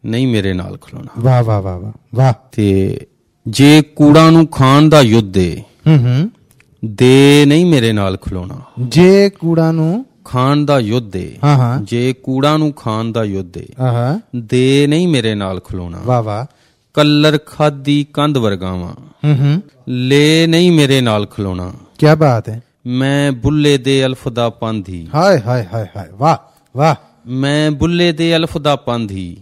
ਨਹੀਂ 0.05 0.29
ਮੇਰੇ 0.29 0.53
ਨਾਲ 0.53 0.77
ਖਲੋਣਾ। 0.77 1.09
ਵਾਹ 1.19 1.43
ਵਾਹ 1.43 1.63
ਵਾਹ 1.63 1.79
ਵਾਹ 1.79 1.93
ਵਾਹ। 2.15 2.33
ਤੇ 2.53 3.01
ਜੇ 3.49 3.83
ਕੂੜਾ 3.83 4.31
ਨੂੰ 4.31 4.47
ਖਾਣ 4.47 4.89
ਦਾ 4.89 5.01
ਯੁੱਧ 5.01 5.37
ਏ 5.37 5.63
ਹੂੰ 5.87 5.99
ਹੂੰ। 5.99 6.31
ਦੇ 6.85 7.45
ਨਹੀਂ 7.47 7.67
ਮੇਰੇ 7.67 7.93
ਨਾਲ 7.93 8.17
ਖਲੋਣਾ। 8.17 8.61
ਜੇ 8.81 9.31
ਕੂੜਾ 9.31 9.73
ਨੂੰ 9.73 10.07
ਖਾਣ 10.25 10.65
ਦਾ 10.65 10.81
ਯੁੱਧ 10.81 11.17
ਏ 11.17 11.37
ਹਾਂ 11.45 11.57
ਹਾਂ। 11.57 11.81
ਜੇ 11.81 12.13
ਕੂੜਾ 12.13 12.57
ਨੂੰ 12.57 12.73
ਖਾਣ 12.73 13.05
ਦਾ 13.05 13.25
ਯੁੱਧ 13.25 13.57
ਏ 13.57 13.67
ਆਹਾ 13.81 14.21
ਦੇ 14.37 14.87
ਨਹੀਂ 14.89 15.09
ਮੇਰੇ 15.09 15.35
ਨਾਲ 15.35 15.61
ਖਲੋਣਾ। 15.61 15.99
ਵਾਹ 16.05 16.23
ਵਾਹ। 16.23 16.47
ਕੱਲਰ 16.97 17.39
ਖਾਦੀ 17.47 18.07
ਕੰਧ 18.13 18.39
ਵਰਗਾਵਾਂ। 18.39 18.93
ਹੂੰ 19.25 19.39
ਹੂੰ 19.39 19.63
ਲੈ 19.89 20.47
ਨਹੀਂ 20.47 20.73
ਮੇਰੇ 20.73 21.01
ਨਾਲ 21.01 21.27
ਖਲੋਣਾ। 21.27 21.73
ਕੀ 21.99 22.07
ਬਾਤ 22.19 22.49
ਹੈ। 22.49 22.63
ਮੈਂ 22.87 23.33
ਬੁੱਲੇ 23.33 23.79
ਦੇ 23.79 24.07
ਅਲਫ 24.07 24.29
ਦਾ 24.29 24.51
ਪਾਂਧੀ। 24.51 25.09
ਹਾਏ 25.15 25.41
ਹਾਏ 25.41 25.65
ਹਾਏ 25.75 25.85
ਹਾਏ 25.97 26.07
ਵਾਹ 26.13 26.37
ਵਾਹ। 26.77 26.95
ਮੈਂ 27.29 27.71
ਬੁੱਲੇ 27.71 28.13
ਦੇ 28.13 28.37
ਅਲਫ 28.37 28.59
ਦਾ 28.59 28.77
ਪਾਂਧੀ। 28.77 29.37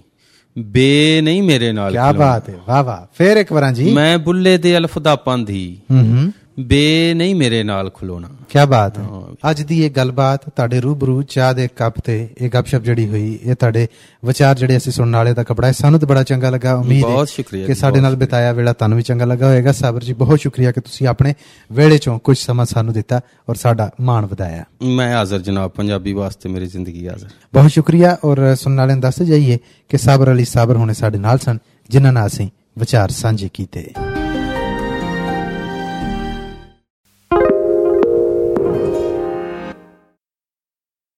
ਬੇ 0.58 1.20
ਨਹੀਂ 1.24 1.42
ਮੇਰੇ 1.42 1.72
ਨਾਲ 1.72 1.92
ਕੀ। 1.92 2.18
ਬਾਤ 2.18 2.48
ਹੈ। 2.48 2.54
ਵਾਹ 2.68 2.84
ਵਾਹ। 2.84 3.06
ਫੇਰ 3.18 3.36
ਇੱਕ 3.36 3.52
ਵਾਰਾਂ 3.52 3.72
ਜੀ। 3.72 3.92
ਮੈਂ 3.92 4.18
ਬੁੱਲੇ 4.18 4.58
ਦੇ 4.58 4.76
ਅਲਫ 4.76 4.98
ਦਾ 4.98 5.16
ਪਾਂਧੀ। 5.16 5.80
ਹੂੰ 5.90 6.00
ਹੂੰ 6.00 6.32
ਬੇ 6.60 7.14
ਨਹੀਂ 7.14 7.34
ਮੇਰੇ 7.34 7.62
ਨਾਲ 7.62 7.90
ਖਲੋਣਾ। 7.90 8.28
ਕੀ 8.48 8.58
ਬਾਤ 8.68 8.98
ਹੈ। 8.98 9.04
ਅੱਜ 9.50 9.62
ਦੀ 9.62 9.84
ਇਹ 9.84 9.90
ਗੱਲਬਾਤ 9.90 10.48
ਤੁਹਾਡੇ 10.48 10.80
ਰੂਬਰੂ 10.80 11.22
ਚਾਹ 11.22 11.54
ਦੇ 11.54 11.68
ਕੱਪ 11.76 12.00
ਤੇ 12.00 12.28
ਇਹ 12.40 12.50
ਗੱਪਸ਼ਪ 12.50 12.82
ਜਿਹੜੀ 12.82 13.08
ਹੋਈ 13.08 13.38
ਇਹ 13.42 13.54
ਤੁਹਾਡੇ 13.54 13.88
ਵਿਚਾਰ 14.24 14.58
ਜਿਹੜੇ 14.58 14.76
ਅਸੀਂ 14.76 14.92
ਸੁਣਨ 14.92 15.16
ਵਾਲੇ 15.16 15.34
ਦਾ 15.34 15.42
ਕਪੜਾ 15.42 15.66
ਹੈ 15.66 15.72
ਸਾਨੂੰ 15.72 16.00
ਤਾਂ 16.00 16.08
ਬੜਾ 16.08 16.22
ਚੰਗਾ 16.22 16.50
ਲੱਗਾ। 16.50 16.74
ਉਮੀਦ 16.74 17.04
ਹੈ 17.04 17.64
ਕਿ 17.66 17.74
ਸਾਡੇ 17.74 18.00
ਨਾਲ 18.00 18.16
ਬਿਤਾਇਆ 18.16 18.52
ਵੇਲਾ 18.52 18.72
ਤੁਹਾਨੂੰ 18.72 18.96
ਵੀ 18.96 19.02
ਚੰਗਾ 19.02 19.24
ਲੱਗਾ 19.24 19.48
ਹੋਵੇਗਾ 19.48 19.72
ਸਾਬਰ 19.72 20.04
ਜੀ 20.04 20.12
ਬਹੁਤ 20.12 20.40
ਸ਼ੁਕਰੀਆ 20.40 20.72
ਕਿ 20.72 20.80
ਤੁਸੀਂ 20.80 21.06
ਆਪਣੇ 21.06 21.34
ਵੇਲੇ 21.72 21.98
ਚੋਂ 21.98 22.18
ਕੁਝ 22.18 22.38
ਸਮਾਂ 22.38 22.66
ਸਾਨੂੰ 22.66 22.94
ਦਿੱਤਾ 22.94 23.20
ਔਰ 23.48 23.54
ਸਾਡਾ 23.54 23.90
ਮਾਣ 24.00 24.26
ਵਧਾਇਆ। 24.26 24.64
ਮੈਂ 24.82 25.16
ਹਾਜ਼ਰ 25.16 25.38
ਜਨਾਬ 25.38 25.70
ਪੰਜਾਬੀ 25.70 26.12
ਵਾਸਤੇ 26.12 26.48
ਮੇਰੀ 26.48 26.66
ਜ਼ਿੰਦਗੀ 26.66 27.08
ਹਾਜ਼ਰ। 27.08 27.28
ਬਹੁਤ 27.52 27.70
ਸ਼ੁਕਰੀਆ 27.70 28.16
ਔਰ 28.24 28.54
ਸੁਣਨ 28.54 28.76
ਵਾਲਿਆਂ 28.76 28.96
ਨੂੰ 28.96 29.02
ਦੱਸ 29.02 29.22
ਜਾਈਏ 29.22 29.58
ਕਿ 29.88 29.98
ਸਾਬਰ 29.98 30.32
ਅਲੀ 30.32 30.44
ਸਾਬਰ 30.44 30.76
ਹੁਣੇ 30.76 30.94
ਸਾਡੇ 30.94 31.18
ਨਾਲ 31.18 31.38
ਸਨ 31.38 31.58
ਜਿਨ੍ਹਾਂ 31.90 32.12
ਨਾਲ 32.12 32.26
ਅਸੀਂ 32.26 32.48
ਵਿਚਾਰ 32.78 33.08
ਸਾਂਝੇ 33.08 33.48
ਕੀਤੇ। 33.54 33.90